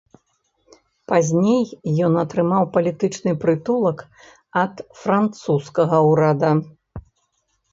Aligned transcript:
Пазней 1.11 1.65
ён 2.07 2.13
атрымаў 2.23 2.63
палітычны 2.77 3.31
прытулак 3.43 3.99
ад 4.63 4.75
французскага 5.03 5.97
ўрада. 6.09 6.51